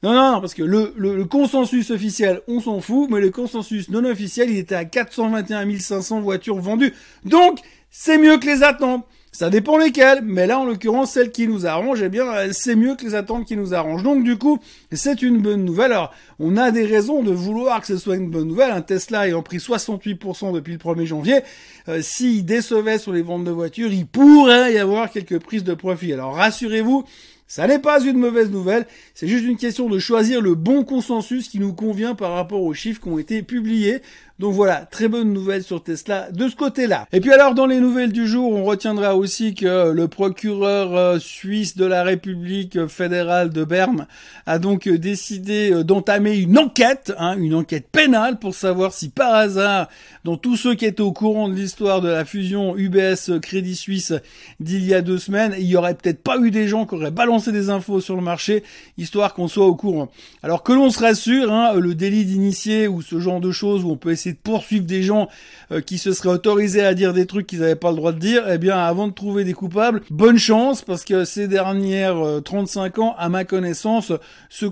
non, 0.03 0.13
non, 0.13 0.41
parce 0.41 0.53
que 0.53 0.63
le, 0.63 0.93
le, 0.97 1.23
consensus 1.23 1.89
officiel, 1.89 2.41
on 2.49 2.59
s'en 2.59 2.81
fout, 2.81 3.09
mais 3.09 3.21
le 3.21 3.29
consensus 3.29 3.89
non 3.89 4.03
officiel, 4.03 4.49
il 4.49 4.57
était 4.57 4.75
à 4.75 4.83
421 4.83 5.79
500 5.79 6.19
voitures 6.19 6.59
vendues. 6.59 6.93
Donc, 7.23 7.59
c'est 7.89 8.17
mieux 8.17 8.37
que 8.37 8.45
les 8.45 8.63
attentes. 8.63 9.05
Ça 9.35 9.49
dépend 9.49 9.77
lesquelles, 9.77 10.21
mais 10.23 10.45
là 10.45 10.59
en 10.59 10.65
l'occurrence 10.65 11.13
celle 11.13 11.31
qui 11.31 11.47
nous 11.47 11.65
arrange, 11.65 12.03
eh 12.03 12.09
bien 12.09 12.51
c'est 12.51 12.75
mieux 12.75 12.95
que 12.95 13.03
les 13.03 13.15
attentes 13.15 13.45
qui 13.45 13.57
nous 13.57 13.73
arrangent. 13.73 14.03
Donc 14.03 14.23
du 14.23 14.37
coup, 14.37 14.59
c'est 14.91 15.23
une 15.23 15.39
bonne 15.41 15.65
nouvelle. 15.65 15.91
Alors, 15.91 16.13
on 16.37 16.55
a 16.55 16.69
des 16.69 16.85
raisons 16.85 17.23
de 17.23 17.31
vouloir 17.31 17.81
que 17.81 17.87
ce 17.87 17.97
soit 17.97 18.15
une 18.15 18.29
bonne 18.29 18.47
nouvelle. 18.47 18.69
Un 18.69 18.83
Tesla 18.83 19.27
ayant 19.27 19.41
pris 19.41 19.57
68% 19.57 20.53
depuis 20.53 20.73
le 20.73 20.77
1er 20.77 21.05
janvier, 21.05 21.39
euh, 21.87 21.99
s'il 22.03 22.45
décevait 22.45 22.99
sur 22.99 23.11
les 23.11 23.23
ventes 23.23 23.43
de 23.43 23.49
voitures, 23.49 23.91
il 23.91 24.05
pourrait 24.05 24.71
y 24.71 24.77
avoir 24.77 25.09
quelques 25.09 25.39
prises 25.39 25.63
de 25.63 25.73
profit. 25.73 26.13
Alors 26.13 26.35
rassurez-vous, 26.35 27.03
Ça 27.47 27.67
n'est 27.67 27.79
pas 27.79 28.03
une 28.03 28.17
mauvaise 28.17 28.51
nouvelle, 28.51 28.85
c'est 29.13 29.27
juste 29.27 29.45
une 29.45 29.57
question 29.57 29.89
de 29.89 29.99
choisir 29.99 30.41
le 30.41 30.55
bon 30.55 30.83
consensus 30.83 31.49
qui 31.49 31.59
nous 31.59 31.73
convient 31.73 32.15
par 32.15 32.33
rapport 32.33 32.61
aux 32.61 32.73
chiffres 32.73 33.01
qui 33.01 33.09
ont 33.09 33.19
été 33.19 33.43
publiés. 33.43 34.01
Donc 34.39 34.55
voilà, 34.55 34.87
très 34.89 35.07
bonne 35.07 35.31
nouvelle 35.31 35.61
sur 35.61 35.83
Tesla 35.83 36.31
de 36.31 36.49
ce 36.49 36.55
côté-là. 36.55 37.07
Et 37.13 37.21
puis 37.21 37.31
alors 37.31 37.53
dans 37.53 37.67
les 37.67 37.79
nouvelles 37.79 38.11
du 38.11 38.27
jour, 38.27 38.51
on 38.51 38.63
retiendra 38.63 39.15
aussi 39.15 39.53
que 39.53 39.91
le 39.91 40.07
procureur 40.07 40.95
euh, 40.95 41.19
suisse 41.19 41.77
de 41.77 41.85
la 41.85 42.01
République 42.01 42.87
fédérale 42.87 43.51
de 43.51 43.63
Berne 43.63 44.07
a 44.47 44.57
donc 44.57 44.89
décidé 44.89 45.71
euh, 45.71 45.83
d'entamer 45.83 46.35
une 46.35 46.57
enquête, 46.57 47.13
hein, 47.19 47.37
une 47.37 47.53
enquête 47.53 47.87
pénale 47.91 48.39
pour 48.39 48.55
savoir 48.55 48.91
si 48.91 49.09
par 49.09 49.35
hasard, 49.35 49.87
dans 50.23 50.35
tous 50.35 50.57
ceux 50.57 50.73
qui 50.73 50.85
étaient 50.85 51.01
au 51.01 51.11
courant 51.11 51.47
de 51.47 51.53
l'histoire 51.53 52.01
de 52.01 52.09
la 52.09 52.25
fusion 52.25 52.75
UBS 52.75 53.39
Crédit 53.39 53.75
Suisse 53.75 54.13
d'il 54.59 54.83
y 54.83 54.95
a 54.95 55.01
deux 55.01 55.19
semaines, 55.19 55.53
il 55.59 55.67
y 55.67 55.75
aurait 55.75 55.93
peut-être 55.93 56.23
pas 56.23 56.39
eu 56.39 56.49
des 56.49 56.67
gens 56.67 56.87
qui 56.87 56.95
auraient 56.95 57.11
balancé 57.11 57.51
des 57.51 57.69
infos 57.69 58.01
sur 58.01 58.15
le 58.15 58.23
marché, 58.23 58.63
histoire 58.97 59.35
qu'on 59.35 59.47
soit 59.47 59.67
au 59.67 59.75
courant. 59.75 60.09
Alors 60.41 60.63
que 60.63 60.73
l'on 60.73 60.89
se 60.89 60.99
rassure, 60.99 61.51
hein, 61.53 61.73
le 61.75 61.93
délit 61.93 62.25
d'initié 62.25 62.87
ou 62.87 63.03
ce 63.03 63.19
genre 63.19 63.39
de 63.39 63.51
choses 63.51 63.83
où 63.83 63.91
on 63.91 63.95
peut 63.95 64.09
essayer 64.11 64.22
de 64.31 64.37
poursuivre 64.37 64.85
des 64.85 65.03
gens 65.03 65.27
euh, 65.71 65.81
qui 65.81 65.97
se 65.97 66.13
seraient 66.13 66.29
autorisés 66.29 66.83
à 66.83 66.93
dire 66.93 67.13
des 67.13 67.25
trucs 67.25 67.47
qu'ils 67.47 67.59
n'avaient 67.59 67.75
pas 67.75 67.91
le 67.91 67.97
droit 67.97 68.11
de 68.11 68.19
dire, 68.19 68.43
eh 68.49 68.57
bien 68.57 68.77
avant 68.77 69.07
de 69.07 69.13
trouver 69.13 69.43
des 69.43 69.53
coupables, 69.53 70.01
bonne 70.09 70.37
chance 70.37 70.81
parce 70.81 71.03
que 71.03 71.25
ces 71.25 71.47
dernières 71.47 72.41
35 72.43 72.97
euh, 72.97 73.01
ans, 73.01 73.15
à 73.17 73.29
ma 73.29 73.43
connaissance, 73.43 74.11
ceux 74.49 74.69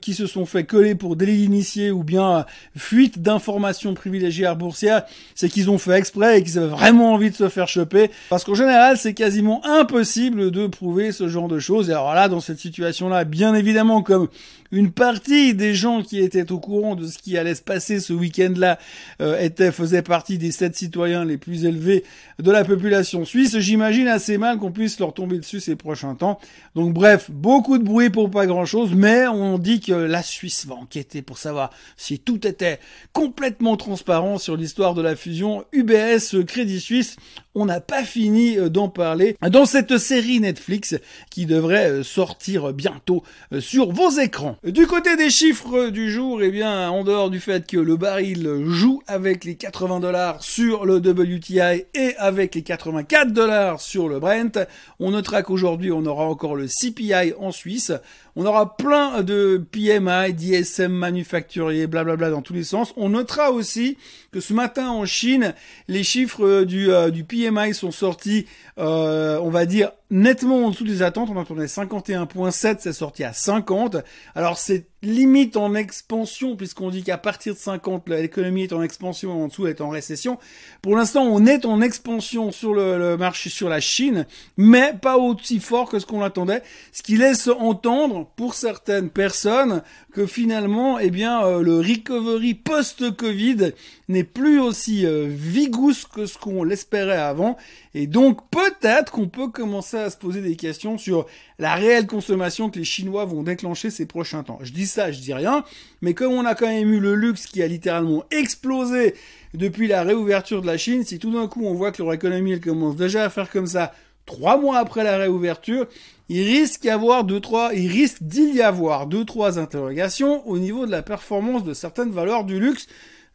qui, 0.00 0.14
se 0.14 0.26
sont 0.26 0.46
fait 0.46 0.64
coller 0.64 0.94
pour 0.94 1.16
délit 1.16 1.38
d'initié 1.38 1.90
ou 1.90 2.04
bien 2.04 2.38
euh, 2.38 2.42
fuite 2.76 3.20
d'informations 3.20 3.94
privilégiées 3.94 4.52
boursières, 4.56 5.02
c'est 5.34 5.48
qu'ils 5.48 5.70
ont 5.70 5.78
fait 5.78 5.92
exprès 5.92 6.38
et 6.38 6.42
qu'ils 6.42 6.58
avaient 6.58 6.68
vraiment 6.68 7.12
envie 7.12 7.30
de 7.30 7.36
se 7.36 7.48
faire 7.48 7.68
choper 7.68 8.10
parce 8.30 8.44
qu'en 8.44 8.54
général, 8.54 8.96
c'est 8.96 9.14
quasiment 9.14 9.64
impossible 9.64 10.50
de 10.50 10.66
prouver 10.66 11.12
ce 11.12 11.28
genre 11.28 11.48
de 11.48 11.58
choses. 11.58 11.88
Et 11.90 11.92
alors 11.92 12.14
là, 12.14 12.28
dans 12.28 12.40
cette 12.40 12.58
situation-là, 12.58 13.24
bien 13.24 13.54
évidemment, 13.54 14.02
comme 14.02 14.28
une 14.74 14.90
partie 14.90 15.54
des 15.54 15.72
gens 15.74 16.02
qui 16.02 16.18
étaient 16.18 16.50
au 16.50 16.58
courant 16.58 16.96
de 16.96 17.06
ce 17.06 17.18
qui 17.18 17.38
allait 17.38 17.54
se 17.54 17.62
passer 17.62 18.00
ce 18.00 18.12
week-end-là 18.12 18.78
euh, 19.22 19.48
faisaient 19.70 20.02
partie 20.02 20.36
des 20.36 20.50
sept 20.50 20.74
citoyens 20.74 21.24
les 21.24 21.38
plus 21.38 21.64
élevés 21.64 22.02
de 22.40 22.50
la 22.50 22.64
population 22.64 23.24
suisse. 23.24 23.56
J'imagine 23.58 24.08
assez 24.08 24.36
mal 24.36 24.58
qu'on 24.58 24.72
puisse 24.72 24.98
leur 24.98 25.14
tomber 25.14 25.38
dessus 25.38 25.60
ces 25.60 25.76
prochains 25.76 26.16
temps. 26.16 26.40
Donc 26.74 26.92
bref, 26.92 27.30
beaucoup 27.30 27.78
de 27.78 27.84
bruit 27.84 28.10
pour 28.10 28.30
pas 28.30 28.46
grand-chose, 28.46 28.94
mais 28.94 29.28
on 29.28 29.58
dit 29.58 29.78
que 29.78 29.92
la 29.92 30.22
Suisse 30.22 30.66
va 30.66 30.74
enquêter 30.74 31.22
pour 31.22 31.38
savoir 31.38 31.70
si 31.96 32.18
tout 32.18 32.44
était 32.44 32.80
complètement 33.12 33.76
transparent 33.76 34.38
sur 34.38 34.56
l'histoire 34.56 34.94
de 34.94 35.02
la 35.02 35.14
fusion 35.14 35.64
UBS 35.72 36.44
Crédit 36.46 36.80
Suisse. 36.80 37.14
On 37.54 37.66
n'a 37.66 37.80
pas 37.80 38.02
fini 38.02 38.58
euh, 38.58 38.68
d'en 38.68 38.88
parler 38.88 39.36
dans 39.48 39.66
cette 39.66 39.98
série 39.98 40.40
Netflix 40.40 40.96
qui 41.30 41.46
devrait 41.46 41.90
euh, 41.90 42.02
sortir 42.02 42.72
bientôt 42.72 43.22
sur 43.60 43.92
vos 43.92 44.10
écrans. 44.10 44.56
Du 44.64 44.86
côté 44.86 45.14
des 45.16 45.28
chiffres 45.28 45.90
du 45.90 46.10
jour, 46.10 46.42
eh 46.42 46.50
bien, 46.50 46.88
en 46.88 47.04
dehors 47.04 47.28
du 47.28 47.38
fait 47.38 47.66
que 47.66 47.76
le 47.76 47.98
baril 47.98 48.64
joue 48.64 49.02
avec 49.06 49.44
les 49.44 49.56
80 49.56 50.00
dollars 50.00 50.42
sur 50.42 50.86
le 50.86 50.96
WTI 50.96 51.84
et 51.92 52.16
avec 52.16 52.54
les 52.54 52.62
84 52.62 53.30
dollars 53.30 53.82
sur 53.82 54.08
le 54.08 54.20
Brent, 54.20 54.66
on 55.00 55.10
notera 55.10 55.42
qu'aujourd'hui, 55.42 55.92
on 55.92 56.06
aura 56.06 56.24
encore 56.24 56.56
le 56.56 56.66
CPI 56.66 57.34
en 57.38 57.52
Suisse. 57.52 57.92
On 58.36 58.46
aura 58.46 58.78
plein 58.78 59.22
de 59.22 59.62
PMI, 59.70 60.32
d'ISM 60.32 60.90
manufacturier, 60.90 61.86
blablabla 61.86 62.30
dans 62.30 62.40
tous 62.40 62.54
les 62.54 62.64
sens. 62.64 62.94
On 62.96 63.10
notera 63.10 63.52
aussi 63.52 63.98
que 64.32 64.40
ce 64.40 64.54
matin 64.54 64.88
en 64.88 65.04
Chine, 65.04 65.52
les 65.88 66.02
chiffres 66.02 66.64
du, 66.64 66.90
euh, 66.90 67.10
PMI 67.10 67.74
sont 67.74 67.92
sortis, 67.92 68.46
euh, 68.78 69.38
on 69.42 69.50
va 69.50 69.66
dire, 69.66 69.92
nettement 70.14 70.64
en 70.64 70.70
dessous 70.70 70.84
des 70.84 71.02
attentes. 71.02 71.28
On 71.30 71.38
attendait 71.38 71.66
51.7, 71.66 72.76
c'est 72.78 72.92
sorti 72.92 73.24
à 73.24 73.32
50. 73.32 73.96
Alors 74.34 74.56
c'est 74.56 74.86
limite 75.04 75.56
en 75.56 75.74
expansion 75.74 76.56
puisqu'on 76.56 76.90
dit 76.90 77.02
qu'à 77.02 77.18
partir 77.18 77.54
de 77.54 77.58
50, 77.58 78.08
l'économie 78.08 78.64
est 78.64 78.72
en 78.72 78.82
expansion, 78.82 79.44
en 79.44 79.48
dessous 79.48 79.66
elle 79.66 79.74
est 79.74 79.80
en 79.80 79.88
récession. 79.88 80.38
Pour 80.82 80.96
l'instant, 80.96 81.22
on 81.24 81.46
est 81.46 81.64
en 81.64 81.80
expansion 81.80 82.52
sur 82.52 82.74
le, 82.74 83.16
marché, 83.16 83.50
sur 83.50 83.68
la 83.68 83.80
Chine, 83.80 84.26
mais 84.56 84.94
pas 85.00 85.16
aussi 85.16 85.60
fort 85.60 85.88
que 85.88 85.98
ce 85.98 86.06
qu'on 86.06 86.22
attendait, 86.22 86.62
ce 86.92 87.02
qui 87.02 87.16
laisse 87.16 87.48
entendre 87.48 88.28
pour 88.36 88.54
certaines 88.54 89.10
personnes 89.10 89.82
que 90.12 90.26
finalement, 90.26 90.98
eh 90.98 91.10
bien, 91.10 91.44
euh, 91.44 91.62
le 91.62 91.78
recovery 91.78 92.54
post-Covid 92.54 93.72
n'est 94.08 94.24
plus 94.24 94.60
aussi 94.60 95.06
euh, 95.06 95.26
vigousse 95.28 96.04
que 96.06 96.26
ce 96.26 96.38
qu'on 96.38 96.62
l'espérait 96.62 97.16
avant, 97.16 97.56
et 97.94 98.06
donc 98.06 98.40
peut-être 98.50 99.12
qu'on 99.12 99.28
peut 99.28 99.48
commencer 99.48 99.96
à 99.96 100.10
se 100.10 100.16
poser 100.16 100.40
des 100.40 100.56
questions 100.56 100.98
sur 100.98 101.26
la 101.58 101.74
réelle 101.74 102.06
consommation 102.06 102.70
que 102.70 102.78
les 102.78 102.84
Chinois 102.84 103.24
vont 103.24 103.42
déclencher 103.42 103.90
ces 103.90 104.06
prochains 104.06 104.42
temps. 104.42 104.58
Je 104.62 104.72
dis 104.72 104.86
ça, 104.86 105.12
je 105.12 105.20
dis 105.20 105.34
rien, 105.34 105.64
mais 106.02 106.14
comme 106.14 106.32
on 106.32 106.44
a 106.44 106.54
quand 106.54 106.66
même 106.66 106.92
eu 106.92 107.00
le 107.00 107.14
luxe 107.14 107.46
qui 107.46 107.62
a 107.62 107.66
littéralement 107.66 108.24
explosé 108.30 109.14
depuis 109.54 109.86
la 109.86 110.02
réouverture 110.02 110.62
de 110.62 110.66
la 110.66 110.76
Chine, 110.76 111.04
si 111.04 111.18
tout 111.18 111.32
d'un 111.32 111.46
coup 111.46 111.64
on 111.64 111.74
voit 111.74 111.92
que 111.92 112.02
leur 112.02 112.12
économie 112.12 112.52
elle 112.52 112.60
commence 112.60 112.96
déjà 112.96 113.24
à 113.24 113.30
faire 113.30 113.50
comme 113.50 113.66
ça 113.66 113.92
trois 114.26 114.58
mois 114.58 114.78
après 114.78 115.04
la 115.04 115.16
réouverture, 115.16 115.86
il 116.28 116.42
risque 116.42 116.82
d'y 116.82 116.90
avoir 116.90 117.24
deux, 117.24 117.40
trois, 117.40 117.74
il 117.74 117.90
risque 117.90 118.22
d'y 118.22 118.62
avoir 118.62 119.06
deux, 119.06 119.24
trois 119.24 119.58
interrogations 119.58 120.46
au 120.48 120.58
niveau 120.58 120.86
de 120.86 120.90
la 120.90 121.02
performance 121.02 121.64
de 121.64 121.74
certaines 121.74 122.10
valeurs 122.10 122.44
du 122.44 122.58
luxe. 122.58 122.86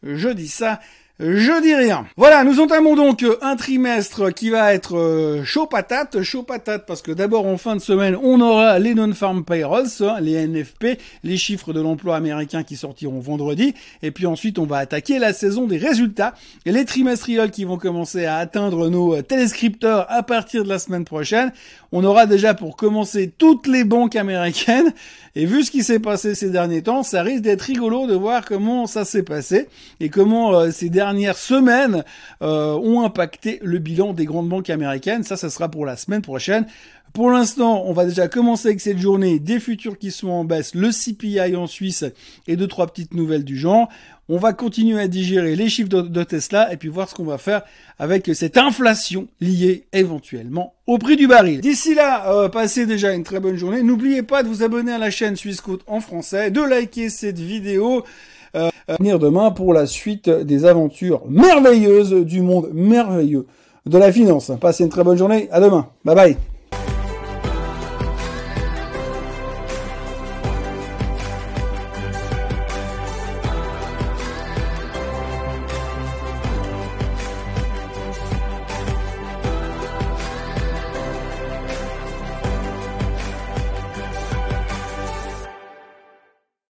Je 0.04 0.30
dis 0.30 0.48
ça 0.48 0.80
je 1.20 1.62
dis 1.62 1.76
rien. 1.76 2.06
Voilà, 2.16 2.46
nous 2.46 2.62
entamons 2.62 2.96
donc 2.96 3.26
un 3.42 3.58
trimestre 3.58 4.34
qui 4.34 4.50
va 4.50 4.74
être 4.74 4.98
euh, 4.98 5.44
chaud 5.44 5.66
patate, 5.66 6.22
chaud 6.22 6.44
patate 6.44 6.86
parce 6.86 7.02
que 7.02 7.12
d'abord 7.12 7.46
en 7.46 7.58
fin 7.58 7.76
de 7.76 7.82
semaine, 7.82 8.16
on 8.24 8.40
aura 8.40 8.80
les 8.80 8.94
non-farm 8.94 9.44
payrolls, 9.44 9.90
hein, 10.00 10.22
les 10.22 10.48
NFP, 10.48 10.98
les 11.26 11.36
chiffres 11.36 11.74
de 11.74 11.82
l'emploi 11.82 12.16
américain 12.16 12.64
qui 12.64 12.78
sortiront 12.78 13.20
vendredi, 13.20 13.74
et 14.02 14.12
puis 14.12 14.28
ensuite 14.28 14.60
on 14.60 14.66
va 14.66 14.78
attaquer 14.78 15.20
la 15.20 15.34
saison 15.34 15.68
des 15.68 15.78
résultats 15.78 16.36
et 16.66 16.72
les 16.72 16.86
trimestriels 16.86 17.52
qui 17.52 17.66
vont 17.66 17.78
commencer 17.78 18.24
à 18.24 18.38
atteindre 18.38 18.90
nos 18.90 19.16
euh, 19.16 19.22
téléscripteurs 19.22 20.06
à 20.10 20.24
partir 20.24 20.64
de 20.64 20.70
la 20.70 20.80
semaine 20.80 21.04
prochaine. 21.04 21.52
On 21.92 22.06
aura 22.06 22.28
déjà 22.28 22.54
pour 22.54 22.78
commencer 22.78 23.30
toutes 23.38 23.68
les 23.68 23.84
banques 23.84 24.16
américaines 24.16 24.94
et 25.36 25.46
vu 25.46 25.64
ce 25.64 25.72
qui 25.72 25.84
s'est 25.84 26.00
passé 26.00 26.34
ces 26.34 26.50
derniers 26.50 26.82
temps, 26.82 27.04
ça 27.04 27.24
risque 27.24 27.44
d'être 27.44 27.64
rigolo 27.64 28.08
de 28.08 28.14
voir 28.14 28.46
comment 28.46 28.88
ça 28.88 29.06
s'est 29.06 29.24
passé 29.24 29.68
et 30.00 30.10
comment 30.10 30.54
euh, 30.54 30.72
ces 30.72 30.90
dernières 31.10 31.38
semaines 31.38 32.04
euh, 32.42 32.74
ont 32.76 33.04
impacté 33.04 33.60
le 33.64 33.80
bilan 33.80 34.14
des 34.14 34.26
grandes 34.26 34.48
banques 34.48 34.70
américaines. 34.70 35.24
Ça, 35.24 35.38
ça 35.38 35.50
sera 35.50 35.70
pour 35.70 35.86
la 35.86 35.98
semaine 35.98 36.22
prochaine. 36.22 36.66
Pour 37.14 37.32
l'instant, 37.32 37.84
on 37.88 37.94
va 37.94 38.06
déjà 38.06 38.28
commencer 38.28 38.68
avec 38.68 38.82
cette 38.82 39.00
journée 39.00 39.40
des 39.40 39.60
futurs 39.60 39.98
qui 39.98 40.12
sont 40.12 40.30
en 40.30 40.44
baisse, 40.44 40.76
le 40.76 40.92
CPI 40.92 41.56
en 41.56 41.66
Suisse 41.66 42.06
et 42.48 42.56
deux 42.56 42.68
trois 42.68 42.86
petites 42.86 43.16
nouvelles 43.16 43.44
du 43.44 43.58
genre. 43.58 43.90
On 44.32 44.38
va 44.38 44.54
continuer 44.54 45.02
à 45.02 45.08
digérer 45.08 45.56
les 45.56 45.70
chiffres 45.70 45.90
de, 45.90 46.24
Tesla 46.24 46.72
et 46.72 46.78
puis 46.78 46.88
voir 46.88 47.10
ce 47.10 47.16
qu'on 47.16 47.26
va 47.26 47.40
faire 47.40 47.64
avec 47.98 48.30
cette 48.36 48.58
inflation 48.58 49.28
liée 49.42 49.86
éventuellement 49.92 50.76
au 50.86 51.00
prix 51.00 51.16
du 51.16 51.26
baril. 51.26 51.62
D'ici 51.62 51.96
là, 51.96 52.32
euh, 52.32 52.48
passez 52.48 52.86
déjà 52.86 53.12
une 53.12 53.24
très 53.24 53.40
bonne 53.40 53.58
journée. 53.58 53.82
N'oubliez 53.82 54.22
pas 54.22 54.44
de 54.44 54.48
vous 54.48 54.62
abonner 54.62 54.92
à 54.92 55.00
la 55.00 55.10
chaîne 55.10 55.36
Suisse 55.36 55.64
en 55.88 56.02
français, 56.02 56.52
de 56.52 56.62
liker 56.62 57.10
cette 57.10 57.40
vidéo. 57.40 58.06
Venir 58.98 59.20
demain 59.20 59.52
pour 59.52 59.74
la 59.74 59.86
suite 59.86 60.30
des 60.30 60.66
aventures 60.66 61.22
merveilleuses 61.30 62.14
du 62.26 62.42
monde 62.42 62.70
merveilleux 62.74 63.46
de 63.86 63.98
la 63.98 64.12
finance. 64.12 64.52
Passez 64.60 64.84
une 64.84 64.90
très 64.90 65.04
bonne 65.04 65.18
journée. 65.18 65.48
À 65.52 65.60
demain. 65.60 65.88
Bye 66.04 66.16
bye. 66.16 66.38